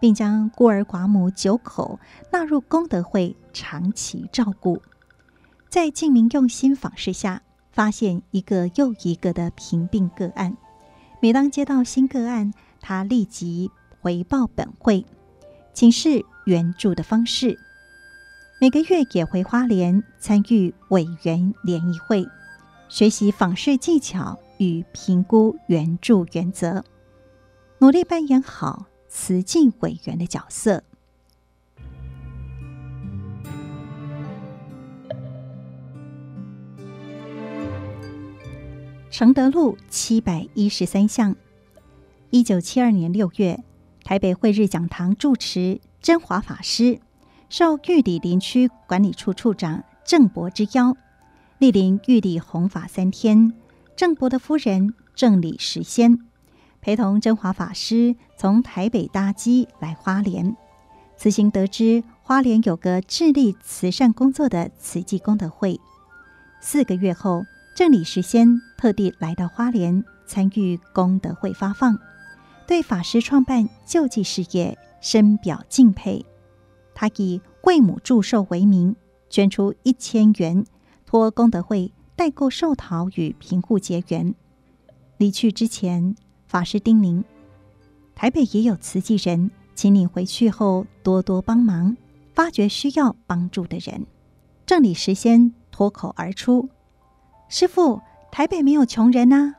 [0.00, 1.98] 并将孤儿寡母九口
[2.30, 4.82] 纳入功德会长期照顾。
[5.68, 10.56] 在净明用心访视下，发现一个又一个的贫病个案。
[11.20, 15.06] 每当接到新个案，他立即回报本会，
[15.72, 17.58] 请示援助的方式。
[18.60, 22.24] 每个月也回花莲参与委员联谊会，
[22.94, 26.84] 学习访视技巧与评估援助原则，
[27.78, 30.84] 努力扮演好慈济委员的角色。
[39.10, 41.34] 承德路七百一十三巷，
[42.30, 43.58] 一九七二年六月，
[44.04, 47.00] 台北慧日讲堂住持真华法师
[47.48, 50.96] 受玉里林区管理处处长郑伯之邀，
[51.64, 53.54] 莅临玉帝弘法三天。
[53.96, 56.18] 郑伯的夫人郑李时仙
[56.82, 60.54] 陪同真华法师从台北搭机来花莲，
[61.16, 65.80] 此行得知花莲有个致力慈善工作的慈济功德会。
[66.60, 67.42] 四个月后。
[67.74, 71.98] 郑李时仙特地来到花莲参与功德会发放，
[72.68, 76.24] 对法师创办救济事业深表敬佩。
[76.94, 78.94] 他以贵母祝寿为名，
[79.28, 80.64] 捐出一千元，
[81.14, 84.34] 托功德会代购寿桃与贫户结缘。
[85.16, 86.16] 离去之前，
[86.48, 87.22] 法师叮咛：
[88.16, 91.96] 台北也有慈济人，请你回去后多多帮忙，
[92.32, 94.08] 发掘需要帮助的人。
[94.66, 96.68] 正理时先脱口而出。
[97.48, 98.02] 师傅，
[98.32, 99.54] 台北没有穷人呐。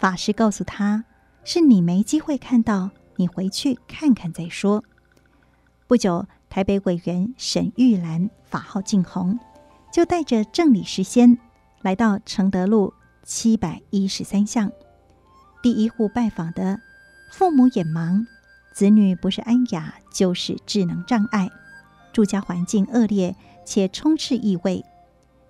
[0.00, 1.04] 法师告诉他
[1.46, 4.82] ：“是你没机会看到，你回去看看再说。”
[5.86, 9.38] 不久，台北委员沈玉兰法号净红，
[9.92, 11.38] 就带着正理时仙
[11.82, 14.72] 来到承德路七百一十三巷。
[15.62, 16.80] 第一户拜访的
[17.30, 18.26] 父母眼盲，
[18.72, 21.50] 子女不是安雅就是智能障碍，
[22.12, 24.84] 住家环境恶劣且充斥异味。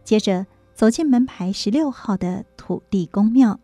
[0.04, 3.60] 接着走进门牌十六号的土地公庙，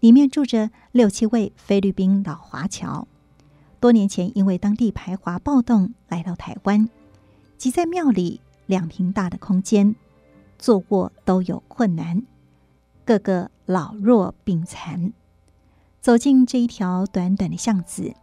[0.00, 3.06] 里面住着六七位菲律宾老华侨。
[3.78, 6.88] 多年前因为当地排华暴动来到台湾，
[7.58, 9.96] 即在庙里两坪大的空间，
[10.58, 12.22] 坐卧都有困难，
[13.06, 15.12] 个个老弱病残。
[16.00, 18.14] 走进这一条短短的巷子，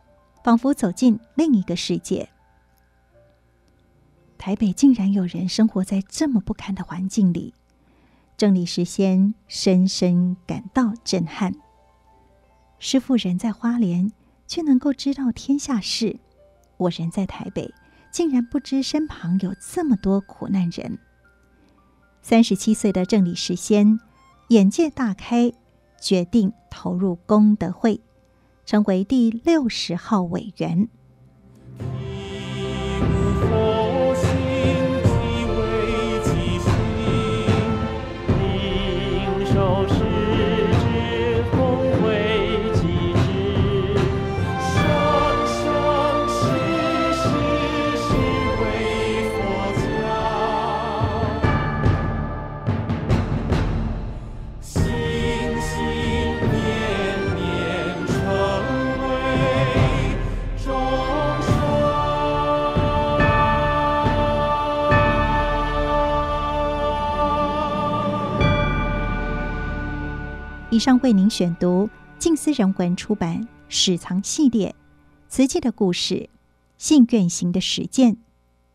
[0.43, 2.29] 仿佛走进另一个世界。
[4.37, 7.55] 台北竟然有人生活在这么不堪的环境里，
[8.37, 11.55] 正理时仙深深感到震撼。
[12.77, 14.11] 师父人在花莲，
[14.45, 16.19] 却能够知道天下事；
[16.77, 17.73] 我人在台北，
[18.15, 20.99] 竟然不知身旁有这么多苦难人。
[22.21, 23.99] 三十七岁的郑理时先
[24.47, 25.51] 眼界大开。
[25.99, 27.99] 决定投入功德会，
[28.65, 30.87] 成为第六十号委员。
[70.75, 74.71] 以上为您选读静思人文出版《史藏系列》
[75.29, 76.29] 瓷器的故事，
[76.77, 78.17] 信愿行的实践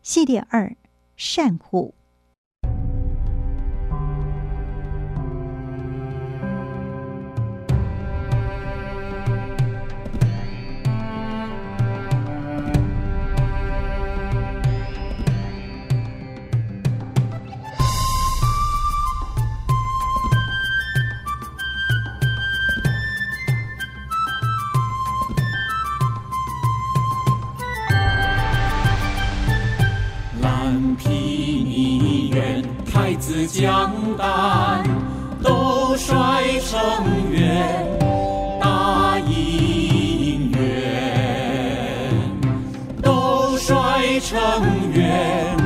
[0.01, 0.75] 系列二
[1.15, 1.93] 善护。
[33.21, 34.83] 自江坂
[35.43, 37.87] 都率成员，
[38.59, 42.11] 大隐原
[42.99, 45.60] 都率成员。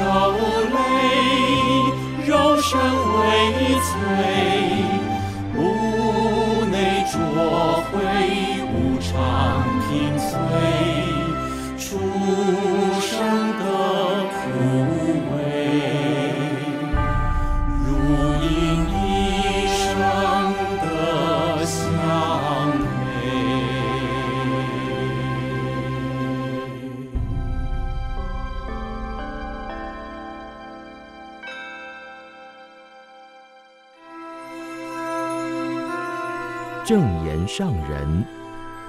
[0.00, 0.32] 柔
[0.72, 4.59] 媚柔声微脆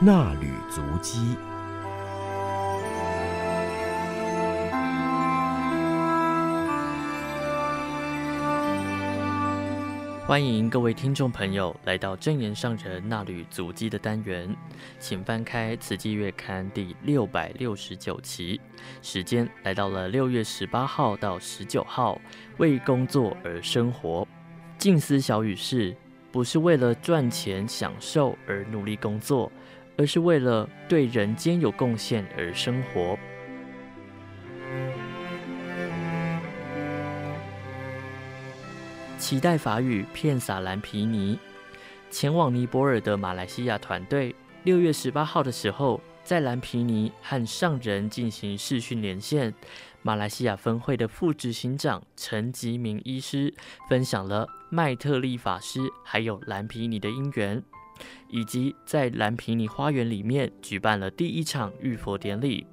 [0.04, 1.38] 衲履足迹。
[10.26, 14.56] 欢迎各位听众朋友来到正言上人衲履足迹的单元，
[14.98, 18.60] 请翻开《慈济月刊》第六百六十九期，
[19.04, 22.20] 时间来到了六月十八号到十九号，
[22.58, 24.28] 为工作而生活。
[24.80, 25.96] 静思小语是，
[26.32, 29.52] 不是为了赚钱享受而努力工作，
[30.02, 33.16] 而是为了对人间有贡献而生活。
[39.20, 41.38] 期待法语遍洒蓝皮尼。
[42.10, 49.54] 前往尼泊尔的马来西亚团队，六月十八号的时候，在蓝皮尼和上人进行视讯连线。
[50.02, 53.54] 马来西亚分会的副执行长陈吉明医师
[53.88, 57.62] 分享了麦特利法师还有蓝皮尼的因缘，
[58.30, 62.66] 以及在蓝皮尼花园里面举办了第一场浴佛典礼。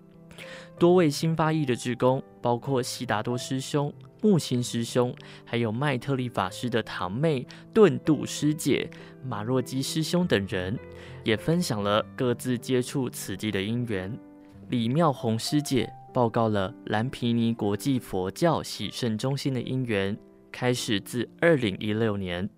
[0.79, 3.93] 多位新发意的志工，包括悉达多师兄。
[4.21, 5.15] 木星师兄，
[5.45, 8.91] 还有麦特利法师的堂妹顿度师姐、
[9.25, 10.77] 马若基师兄等人，
[11.23, 14.19] 也分享了各自接触此地的因缘。
[14.71, 20.19] 李妙红师姐报告了蓝皮尼国际佛教喜圣中心的因缘，
[20.51, 22.51] 开始自二零一六年。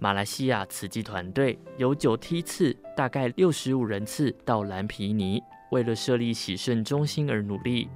[0.00, 5.42] 马来西亚慈济团队有九梯次，大概六十五人次到蓝毗尼，
[5.72, 7.88] 为了设立喜圣中心而努力。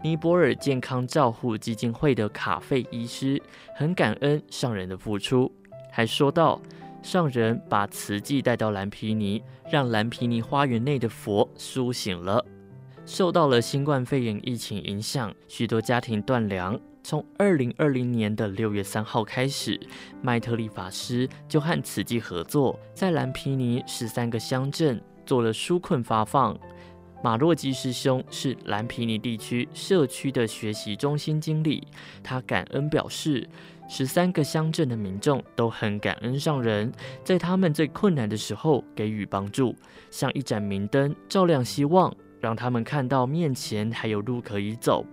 [0.00, 3.42] 尼泊尔健康照护基金会的卡费医师
[3.74, 5.50] 很感恩上人的付出，
[5.90, 6.60] 还说道：
[7.02, 12.44] 上人把慈济带到蓝毗尼，让蓝毗尼花园内的佛苏醒了。
[13.06, 16.78] 受到了新冠肺炎疫情影响，许多家庭断粮。
[17.04, 19.78] 从二零二零年的六月三号开始，
[20.22, 26.58] 麦特利法师就和慈济合作，在蓝皮尼十三个乡镇做了纾困发放。
[27.22, 31.86] 马洛基师兄是蓝皮尼地区社区的学习中心经理，
[32.22, 33.46] 他感恩表示，
[33.86, 36.90] 十三个乡镇的民众都很感恩上人，
[37.22, 39.76] 在他们最困难的时候给予帮助，
[40.10, 45.04] 像一盏明灯，照亮希望，让他们看到面前还有路可以走。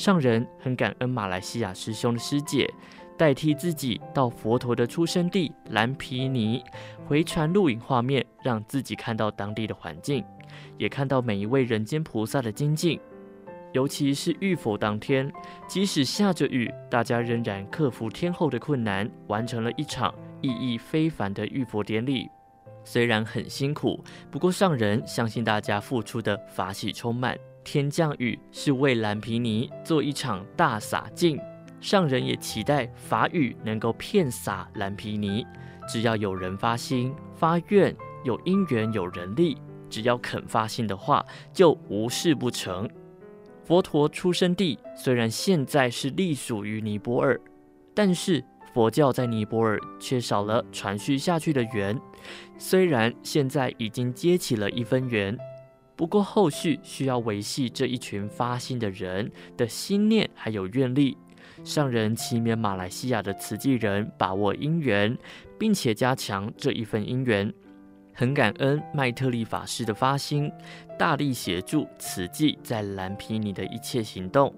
[0.00, 2.66] 上人很感恩马来西亚师兄的师姐，
[3.18, 6.64] 代替自己到佛陀的出生地蓝毗尼
[7.06, 10.24] 回传录影画面，让自己看到当地的环境。
[10.78, 12.98] 也看到每一位人间菩萨的精进，
[13.74, 15.30] 尤其是浴佛当天，
[15.68, 22.26] 即使下着雨，大家仍然克服天候的困难，完成了一场意义非凡的浴佛典礼。
[22.84, 27.36] 虽然很辛苦，不过上人相信大家付出的法喜充满。
[27.64, 31.38] 天降雨是为蓝毗尼做一场大洒净，
[31.80, 35.46] 上人也期待法雨能够遍洒蓝毗尼。
[35.88, 37.94] 只要有人发心发愿，
[38.24, 39.56] 有因缘有人力。
[39.88, 42.88] 只要肯发心的话，就无事不成。
[43.64, 47.40] 佛陀出生地虽然现在是隶属于尼泊尔，
[47.92, 52.00] 但是佛教在尼泊尔缺少了传续下去的缘。
[52.56, 55.36] 虽然现在已经接起了一分缘，
[56.00, 61.14] 不过后续需要维系这一群发心的人的心念还有愿力。
[61.62, 65.14] 上人祈勉马来西亚的慈济人把握因缘，
[65.58, 67.52] 并且加强这一份因缘。
[68.14, 70.50] 很感恩麦特利法师的发心，
[70.98, 74.54] 大力协助慈济在蓝皮尼的一切行动，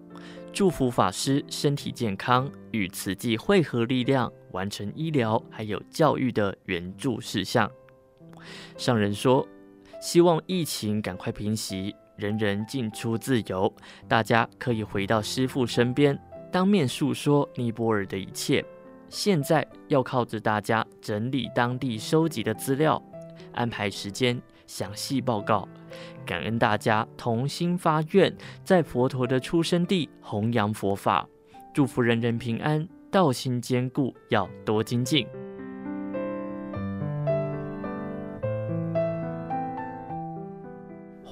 [0.52, 7.68] 祝福法师身体健康，与慈济汇合力量，完成医疗还有教育的援助事项。
[8.76, 9.44] 上人说，
[10.02, 13.72] 希望疫情赶快平息，人人进出自由，
[14.08, 16.18] 大家可以回到师父身边，
[16.50, 18.64] 当面诉说尼泊尔的一切。
[19.08, 23.00] 现在要靠着大家整理当地收集的资料。
[23.52, 25.68] 安排时间，详细报告。
[26.26, 31.24] 感恩大家同心发愿，在佛陀的出生地弘扬佛法，
[31.72, 35.24] 祝福人人平安，道心坚固，要多精进。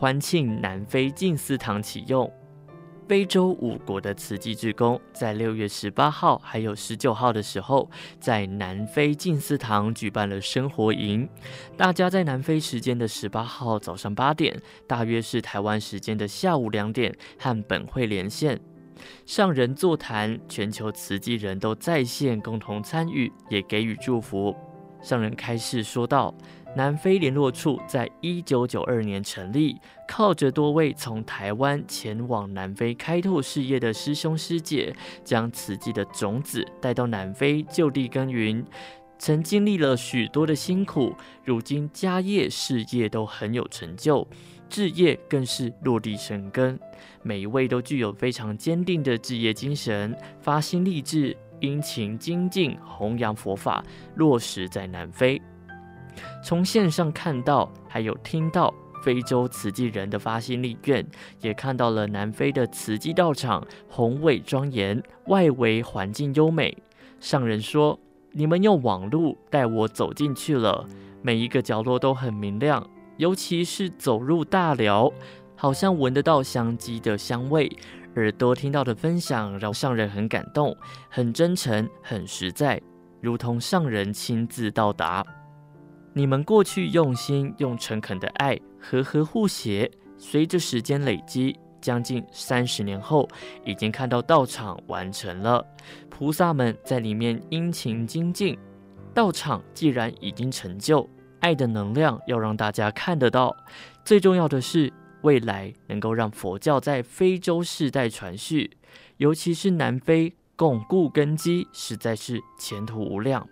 [0.01, 2.33] 欢庆南非静思堂启用。
[3.07, 7.87] 非洲五国的慈济志工在六月十八号还有十九号的时候，
[8.19, 11.29] 在南非静思堂举办了生活营。
[11.77, 18.59] 大家在南非时间的十八号早上八点，大约是台湾时间的下午两点，和本会连线，
[19.27, 24.57] 上人座谈，全球慈济人都在线共同参与，也给予祝福。
[25.03, 26.35] 上人开示说道。
[26.77, 34.95] 南非联络处在一九九二年成立，靠着多位从台湾前往南非开拓事业的师兄师姐，
[35.25, 38.65] 将慈济的种子带到南非就地耕耘。
[39.19, 41.13] 曾经历了许多的辛苦，
[41.45, 44.27] 如今家业事业都很有成就，
[44.69, 46.79] 志业更是落地生根。
[47.23, 55.43] 每一位都具有非常坚定的志业精神，发心立志，殷勤精进，弘扬佛法，落实在南非。
[56.43, 61.07] 从线上看到，还有听到非洲慈济人的发心力愿，
[61.41, 66.77] 也看到了南非的慈济道场宏伟庄严，外围环境优美。
[67.19, 67.99] 上人说。
[68.33, 70.87] 你们用网路带我走进去了，
[71.21, 75.13] 每一个角落都很明亮，尤其是走入大寮，
[75.57, 77.69] 好像闻得到香鸡的香味。
[78.15, 80.77] 耳朵听到的分享让上人很感动，
[81.09, 82.81] 很真诚，很实在，
[83.21, 85.27] 如同上人亲自到达。
[86.13, 91.59] 你们过去用心、用诚恳的爱，和和互协，随着时间累积。
[91.81, 93.27] 将近三十年后，
[93.65, 95.65] 已经看到道场完成了，
[96.11, 98.59] 菩萨们在里面殷勤精进。
[99.15, 101.09] 道场既然已经成就，
[101.41, 103.57] 爱的能量要让大家看得到。
[104.05, 104.93] 最重要的是，
[105.23, 108.71] 未来能够让佛教在非洲世代传续，
[109.17, 113.49] 尤其是南非巩固根基，实在是前途无量。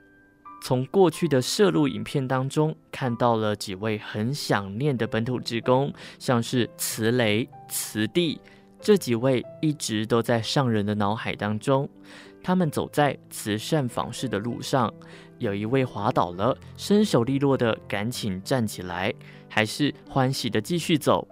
[0.60, 8.40] 从过去的摄录影片当中看到了几位很想念的本土职工，像是慈雷、慈地
[8.80, 11.88] 这几位一直都在上人的脑海当中。
[12.42, 14.92] 他们走在慈善访视的路上，
[15.38, 19.12] 有一位滑倒了，身手利落的赶紧站起来，
[19.48, 21.26] 还是欢喜的继续走。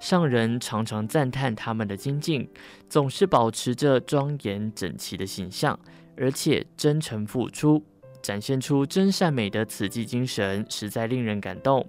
[0.00, 2.48] 上人常常赞叹他们的精进，
[2.88, 5.78] 总是保持着庄严整齐的形象，
[6.16, 7.84] 而且真诚付出。
[8.22, 11.86] 展现出真善美的慈济精神，实在令人感动。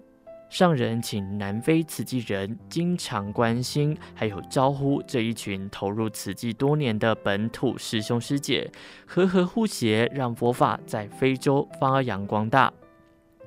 [0.49, 8.69] 上人请南非慈济人经常关心，还有招呼这一群投入慈济多年的本土师兄师姐，
[9.05, 12.69] 和和互协，让佛法在非洲发扬光大。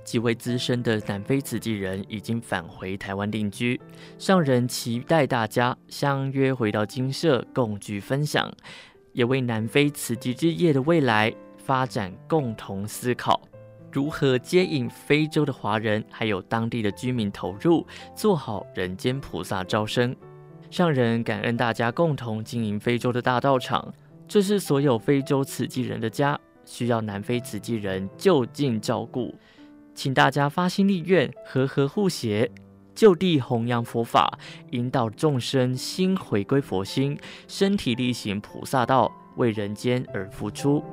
[0.02, 3.78] 几位资深的南非慈济人已经返回台湾定居，
[4.18, 8.50] 上人期待大家相约回到精舍共聚分享，
[9.12, 11.34] 也为南非慈济之夜的未来。
[11.64, 13.40] 发展共同思考，
[13.90, 20.14] 如何接引非洲的华人还有当地的居民投入，做好人间菩萨招生。
[20.70, 23.94] 上人感恩大家共同经营非洲的大道场，
[24.28, 29.34] 这是所有非洲慈济人的家，需要南非慈济人就近照顾。
[29.94, 32.50] 请大家发心立愿，和和互协，
[32.94, 34.38] 就地弘扬佛法，
[34.72, 37.16] 引导众生心回归佛心，
[37.48, 40.84] 身体力行菩萨道，为人间而付出。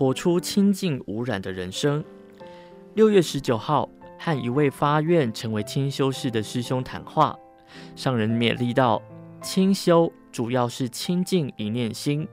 [0.00, 2.02] 活出清净无染的人生。
[2.94, 3.86] 六月十九号，
[4.18, 7.38] 和一位发愿成为清修士的师兄谈话，
[7.94, 9.02] 上人勉励道：
[9.42, 12.26] 清修主要是清净一念心，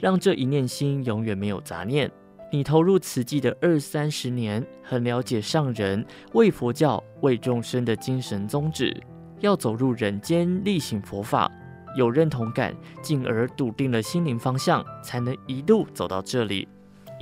[0.00, 2.10] 让这一念心永远没有杂念。
[2.50, 6.02] 你投入慈济的二三十年，很了解上人
[6.32, 8.98] 为佛教、为众生的精神宗旨，
[9.40, 11.52] 要走入人间力行佛法，
[11.94, 16.66] 有认同感，进而笃定了心灵方向，才能一路走到这里。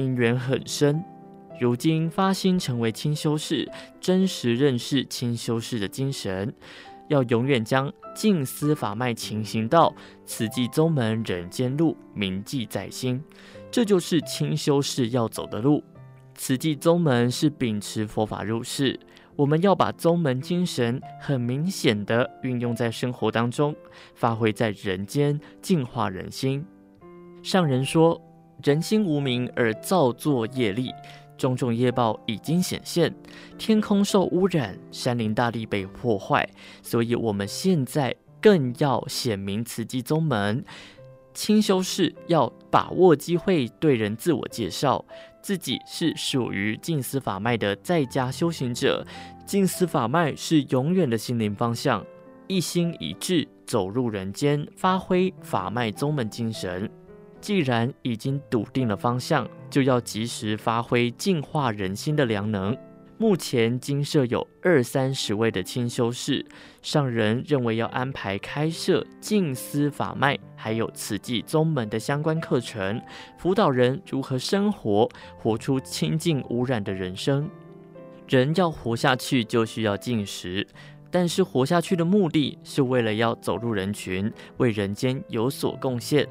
[0.01, 1.05] 因缘很深，
[1.61, 3.70] 如今发心成为清修士，
[4.01, 6.51] 真实认识清修士的精神，
[7.09, 9.94] 要永远将净思法脉情行道，
[10.24, 13.22] 慈济宗门人间路铭记在心，
[13.70, 15.84] 这就是清修士要走的路。
[16.34, 18.98] 慈济宗门是秉持佛法入世，
[19.36, 23.76] 我们要把宗门精神很明显的运用在生活当中，
[24.14, 26.64] 发挥在人间，净化人心。
[27.42, 28.18] 上人说。
[28.63, 30.93] 人心无明而造作业力，
[31.37, 33.15] 种种业报已经显现，
[33.59, 36.49] 天空受污染，山林大地被破坏，
[36.83, 40.65] 所以我们现在更要显明慈济宗门。
[41.33, 45.05] 清修士要把握机会，对人自我介绍，
[45.41, 49.07] 自己是属于净思法脉的在家修行者。
[49.47, 52.05] 净思法脉是永远的心灵方向，
[52.49, 56.91] 一心一志走入人间，发挥法脉宗门精神。
[57.41, 62.76] 既然已经笃定了方向，就要及时发挥净化人心的良能。
[63.16, 66.43] 目前精舍有二三十位的清修士，
[66.80, 72.99] 上人认为要安排开设静思法脉，还有慈济宗门的相关课程，
[73.36, 77.47] 辅导人如何生活，活出清净无染的人生。
[78.26, 80.66] 人要活下去，就需要进食，
[81.11, 86.26] 但是活下去的目的是为了要走入人群，为人间有所贡献。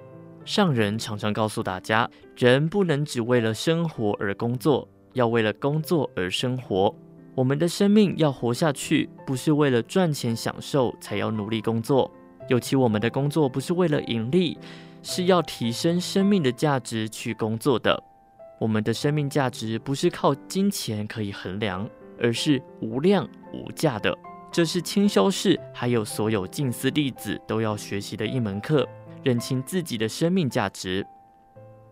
[0.50, 6.92] 上人常常告诉大家，人不能只为了生活而工作，要为了工作而生活。
[7.36, 12.12] 我们的生命要活下去，不是为了赚钱享受才要努力工作。
[12.48, 14.58] 尤其我们的工作不是为了盈利，
[15.04, 18.04] 是要提升生命的价值去工作的。
[18.60, 21.88] 我们的生命价值不是靠金钱可以衡量，
[22.20, 24.18] 而是无量无价的。
[24.52, 28.84] 这是清修士还有所有静思弟子都要学习的一门课，
[29.24, 31.06] 认清自己的生命价值。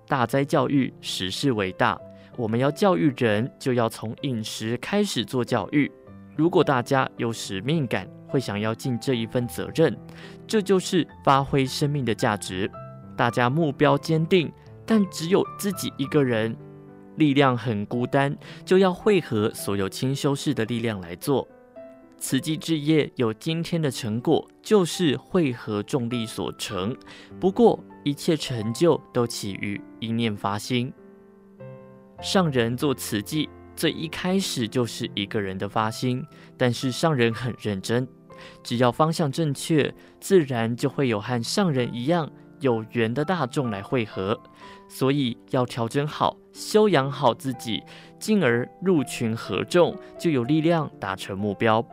[0.08, 2.00] 大灾教育，时事为大。
[2.38, 5.92] 我们要教育人，就要从饮食开始做教育。
[6.36, 9.98] 如果大家有使命感，会想要尽这一份责任，
[10.46, 12.70] 这就是发挥生命的价值。
[13.16, 14.52] 大家目标坚定，
[14.86, 16.56] 但只有自己一个人，
[17.16, 21.48] 力量很孤单，就要汇合所有清修士的力量来做。
[22.20, 26.96] 慈济志业有今天的成果，就是汇合众力所成。
[27.40, 30.92] 不过，一切成就都起于一念发心。
[32.20, 36.26] 上人做慈济，最一开始就是一个人的发心，
[36.58, 38.08] 但是上人很认真。
[38.64, 44.40] 只要方向正确，自然就会有和上人一样有缘的大众来汇合。
[44.90, 47.84] 所以要调整好，修养好自己，
[48.20, 51.88] 进而入群合众，就有力量达成目标。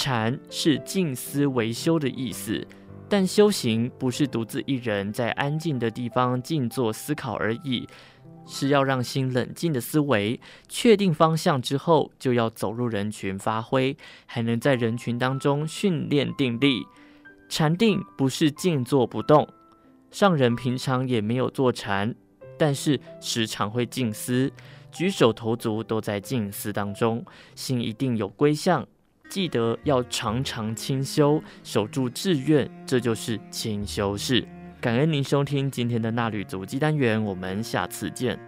[0.00, 2.64] 禅是静思为修的意思，
[3.08, 7.84] 但修行不是独自一人在安静的地方静坐思考而已。
[8.46, 16.86] 是要让心冷静的思维，确定方向之后，就要走入人群发挥，还能在人群当中训练定力。
[17.48, 19.48] 禅定不是静坐不动，
[20.12, 22.14] 上人平常也没有坐禅，
[22.56, 24.52] 但是时常会静思，
[24.92, 27.24] 举手投足都在静思当中，
[27.56, 28.86] 心一定有归向。
[29.28, 34.46] 记得要常常清修，守住志愿，这就是清修事。
[34.80, 38.38] 感恩您收听今天的纳履足迹单元，我们下次见。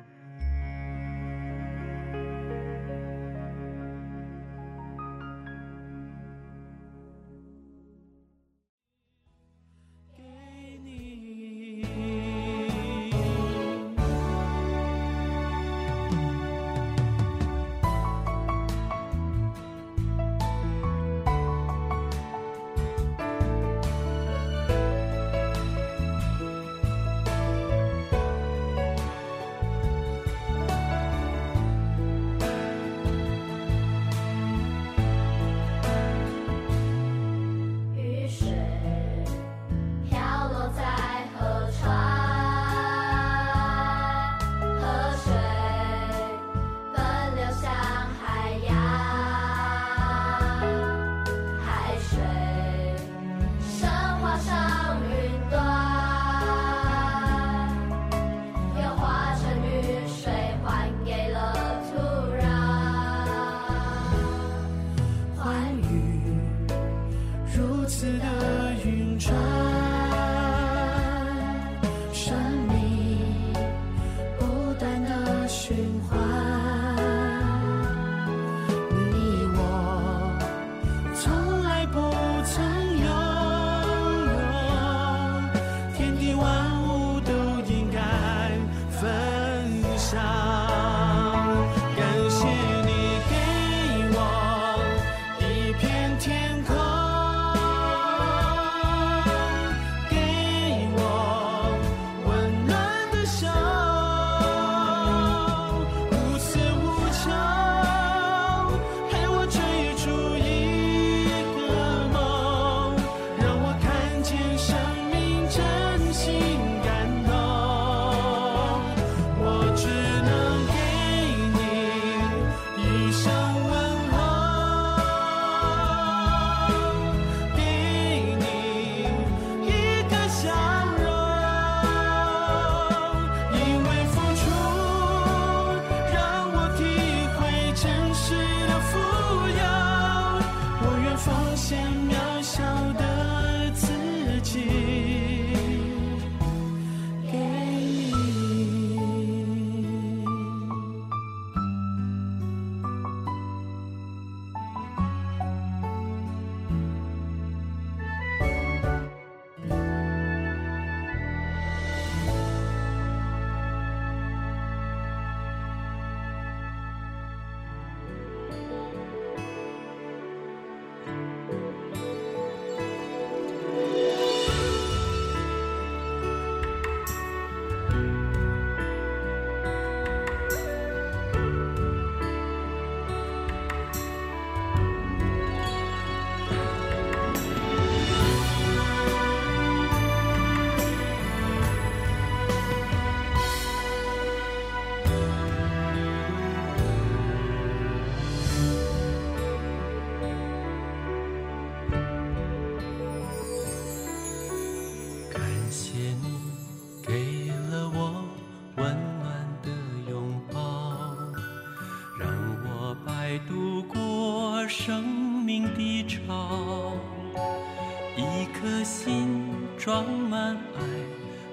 [219.90, 220.82] 装满爱，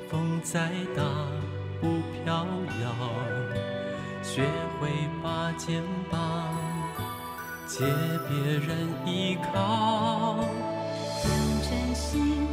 [0.07, 1.01] 风再大
[1.81, 1.87] 不
[2.23, 2.45] 飘
[2.83, 2.93] 摇。
[4.21, 4.43] 学
[4.79, 4.91] 会
[5.23, 5.81] 把肩
[6.11, 6.53] 膀
[7.65, 7.83] 借
[8.29, 10.35] 别人依靠。
[11.25, 11.27] 用
[11.63, 12.45] 真心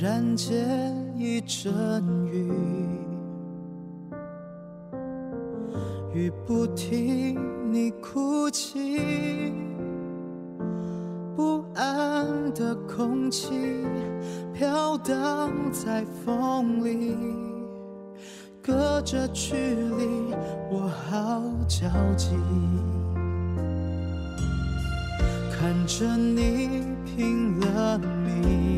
[0.00, 1.72] 然间一阵
[2.30, 2.52] 雨，
[6.14, 7.36] 雨不停，
[7.72, 9.52] 你哭泣，
[11.34, 12.24] 不安
[12.54, 13.50] 的空气
[14.54, 17.16] 飘荡在风里，
[18.62, 20.32] 隔着距离，
[20.70, 22.36] 我好焦急，
[25.50, 28.77] 看着你拼了命。